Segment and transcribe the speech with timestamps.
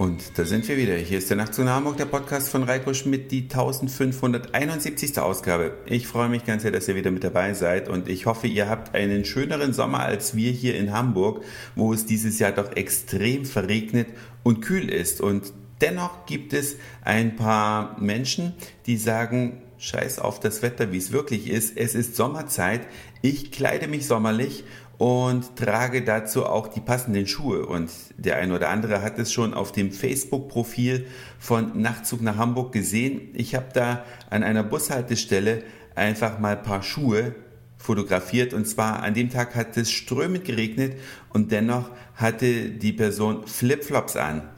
[0.00, 0.94] Und da sind wir wieder.
[0.94, 5.18] Hier ist der Nachtzug nach Hamburg, der Podcast von Reiko Schmidt, die 1571.
[5.18, 5.74] Ausgabe.
[5.84, 8.70] Ich freue mich ganz sehr, dass ihr wieder mit dabei seid und ich hoffe, ihr
[8.70, 13.44] habt einen schöneren Sommer als wir hier in Hamburg, wo es dieses Jahr doch extrem
[13.44, 14.06] verregnet
[14.42, 15.20] und kühl ist.
[15.20, 15.52] Und
[15.82, 18.54] dennoch gibt es ein paar Menschen,
[18.86, 21.76] die sagen, Scheiß auf das Wetter, wie es wirklich ist.
[21.76, 22.86] Es ist Sommerzeit.
[23.20, 24.64] Ich kleide mich sommerlich
[25.00, 27.64] und trage dazu auch die passenden Schuhe.
[27.64, 31.06] Und der eine oder andere hat es schon auf dem Facebook-Profil
[31.38, 33.30] von Nachtzug nach Hamburg gesehen.
[33.32, 35.62] Ich habe da an einer Bushaltestelle
[35.94, 37.34] einfach mal ein paar Schuhe
[37.78, 40.98] fotografiert und zwar an dem Tag hat es strömend geregnet
[41.30, 44.50] und dennoch hatte die Person Flipflops an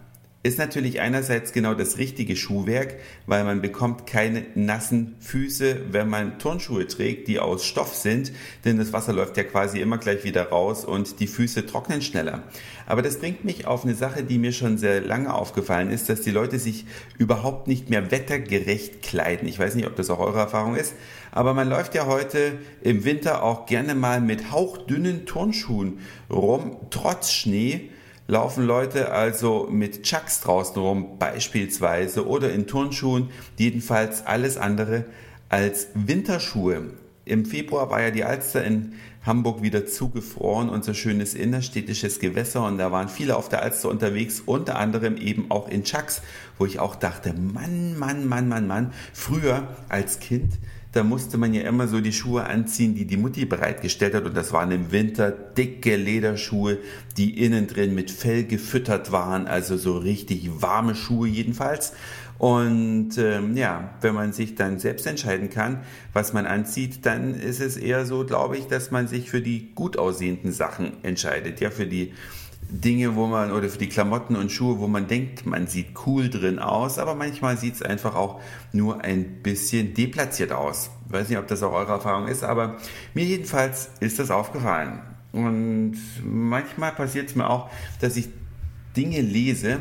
[0.44, 2.96] ist natürlich einerseits genau das richtige Schuhwerk,
[3.26, 8.32] weil man bekommt keine nassen Füße, wenn man Turnschuhe trägt, die aus Stoff sind,
[8.64, 12.42] denn das Wasser läuft ja quasi immer gleich wieder raus und die Füße trocknen schneller.
[12.86, 16.22] Aber das bringt mich auf eine Sache, die mir schon sehr lange aufgefallen ist, dass
[16.22, 16.86] die Leute sich
[17.18, 19.46] überhaupt nicht mehr wettergerecht kleiden.
[19.46, 20.94] Ich weiß nicht, ob das auch eure Erfahrung ist,
[21.30, 27.30] aber man läuft ja heute im Winter auch gerne mal mit hauchdünnen Turnschuhen rum, trotz
[27.30, 27.90] Schnee
[28.26, 35.04] laufen Leute also mit Chucks draußen rum beispielsweise oder in Turnschuhen, jedenfalls alles andere
[35.48, 36.90] als Winterschuhe.
[37.24, 42.78] Im Februar war ja die Alster in Hamburg wieder zugefroren, unser schönes innerstädtisches Gewässer und
[42.78, 46.22] da waren viele auf der Alster unterwegs, unter anderem eben auch in Chucks,
[46.58, 50.54] wo ich auch dachte, Mann, Mann, Mann, Mann, Mann, früher als Kind
[50.92, 54.24] da musste man ja immer so die Schuhe anziehen, die die Mutti bereitgestellt hat.
[54.24, 56.78] Und das waren im Winter dicke Lederschuhe,
[57.16, 61.94] die innen drin mit Fell gefüttert waren, also so richtig warme Schuhe jedenfalls.
[62.38, 65.80] Und ähm, ja, wenn man sich dann selbst entscheiden kann,
[66.12, 69.72] was man anzieht, dann ist es eher so, glaube ich, dass man sich für die
[69.74, 72.12] gut aussehenden Sachen entscheidet, ja, für die
[72.72, 76.30] Dinge, wo man, oder für die Klamotten und Schuhe, wo man denkt, man sieht cool
[76.30, 78.40] drin aus, aber manchmal sieht es einfach auch
[78.72, 80.90] nur ein bisschen deplatziert aus.
[81.06, 82.78] Ich weiß nicht, ob das auch eure Erfahrung ist, aber
[83.12, 85.00] mir jedenfalls ist das aufgefallen.
[85.32, 87.70] Und manchmal passiert es mir auch,
[88.00, 88.28] dass ich
[88.96, 89.78] Dinge lese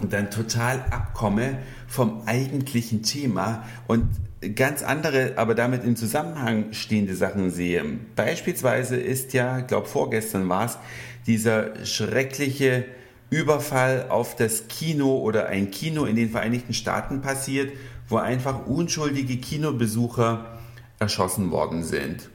[0.00, 4.08] und dann total abkomme vom eigentlichen Thema und
[4.56, 7.84] ganz andere, aber damit im Zusammenhang stehende Sachen sehe.
[8.16, 10.78] Beispielsweise ist ja, ich glaube vorgestern war es,
[11.26, 12.84] dieser schreckliche
[13.30, 17.72] Überfall auf das Kino oder ein Kino in den Vereinigten Staaten passiert,
[18.08, 20.58] wo einfach unschuldige Kinobesucher
[20.98, 22.28] erschossen worden sind.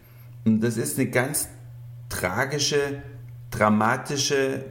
[0.46, 1.50] Und das ist eine ganz
[2.10, 3.02] tragische,
[3.52, 4.66] dramatische,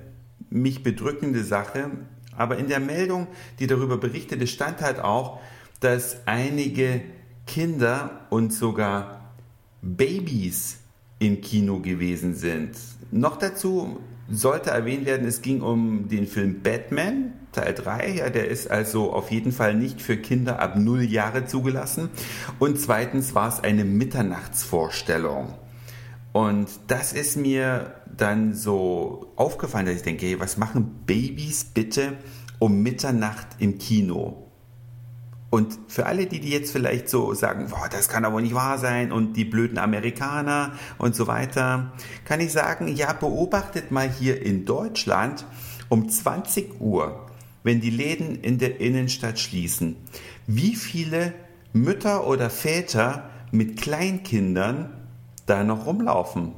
[0.51, 1.91] mich bedrückende Sache.
[2.37, 3.27] Aber in der Meldung,
[3.59, 5.41] die darüber berichtete, stand halt auch,
[5.81, 7.03] dass einige
[7.47, 9.35] Kinder und sogar
[9.83, 10.79] Babys
[11.19, 12.73] im Kino gewesen sind.
[13.11, 18.15] Noch dazu sollte erwähnt werden, es ging um den Film Batman, Teil 3.
[18.17, 22.11] Ja, der ist also auf jeden Fall nicht für Kinder ab 0 Jahre zugelassen.
[22.59, 25.55] Und zweitens war es eine Mitternachtsvorstellung.
[26.33, 32.15] Und das ist mir dann so aufgefallen, dass ich denke, hey, was machen Babys bitte
[32.59, 34.44] um Mitternacht im Kino?
[35.55, 38.77] Und für alle, die, die jetzt vielleicht so sagen, boah, das kann aber nicht wahr
[38.77, 41.93] sein und die blöden Amerikaner und so weiter,
[42.25, 45.47] kann ich sagen, ja, beobachtet mal hier in Deutschland
[45.89, 47.25] um 20 Uhr,
[47.63, 49.95] wenn die Läden in der Innenstadt schließen,
[50.49, 51.33] wie viele
[51.73, 55.07] Mütter oder Väter mit Kleinkindern
[55.47, 56.51] da noch rumlaufen.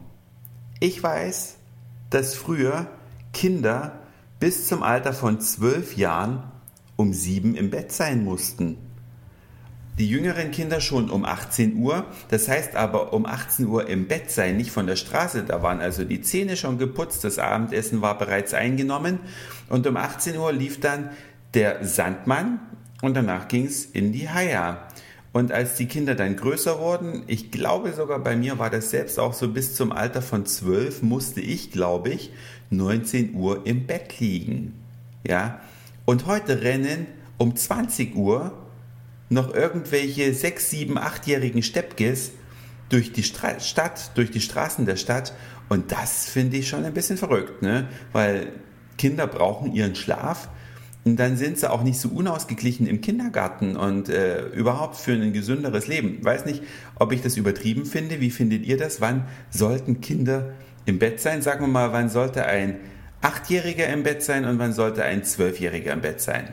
[0.81, 1.57] Ich weiß,
[2.09, 2.87] dass früher
[3.35, 4.01] Kinder
[4.41, 6.51] bis zum Alter von zwölf Jahren
[6.97, 8.79] um sieben im Bett sein mussten
[9.99, 12.05] die jüngeren Kinder schon um 18 Uhr.
[12.29, 15.45] Das heißt aber um 18 Uhr im Bett sein, nicht von der Straße.
[15.45, 19.21] Da waren also die Zähne schon geputzt, das Abendessen war bereits eingenommen
[19.69, 21.11] und um 18 Uhr lief dann
[21.55, 22.61] der Sandmann
[23.03, 24.87] und danach ging es in die Haia.
[25.33, 29.19] Und als die Kinder dann größer wurden, ich glaube sogar bei mir war das selbst
[29.19, 32.33] auch so bis zum Alter von 12, musste ich, glaube ich,
[32.71, 34.75] 19 Uhr im Bett liegen.
[35.27, 35.61] Ja.
[36.07, 37.07] Und heute rennen
[37.37, 38.53] um 20 Uhr
[39.29, 42.33] noch irgendwelche sechs, sieben, achtjährigen Steppkes
[42.89, 45.33] durch die Stra Stadt, durch die Straßen der Stadt.
[45.69, 47.89] Und das finde ich schon ein bisschen verrückt, ne?
[48.13, 48.53] Weil
[48.99, 50.49] Kinder brauchen ihren Schlaf.
[51.05, 55.33] Und dann sind sie auch nicht so unausgeglichen im Kindergarten und äh, überhaupt für ein
[55.33, 56.25] gesünderes Leben.
[56.25, 56.65] Weiß nicht,
[56.97, 58.21] ob ich das übertrieben finde.
[58.21, 59.01] Wie findet ihr das?
[59.01, 61.43] Wann sollten Kinder im Bett sein?
[61.43, 62.79] Sagen wir mal, wann sollte ein
[63.23, 66.49] Achtjähriger im Bett sein und wann sollte ein Zwölfjähriger im Bett sein?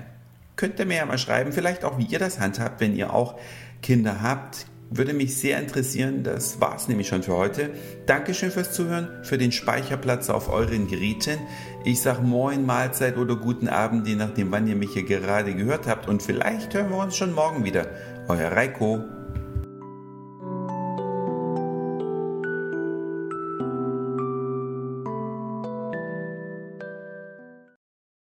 [0.55, 3.39] Könnt ihr mir ja mal schreiben, vielleicht auch, wie ihr das handhabt, wenn ihr auch
[3.81, 4.67] Kinder habt.
[4.95, 6.23] Würde mich sehr interessieren.
[6.23, 7.71] Das war's nämlich schon für heute.
[8.05, 11.39] Dankeschön fürs Zuhören, für den Speicherplatz auf euren Geräten.
[11.83, 15.87] Ich sag Moin, Mahlzeit oder guten Abend, je nachdem, wann ihr mich hier gerade gehört
[15.87, 16.07] habt.
[16.07, 17.87] Und vielleicht hören wir uns schon morgen wieder.
[18.27, 19.03] Euer Reiko.